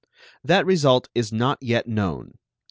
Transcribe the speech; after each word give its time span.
That 0.43 0.65
result 0.65 1.09
is 1.13 1.31
not 1.31 1.61
yet 1.61 1.85
known. 1.87 2.39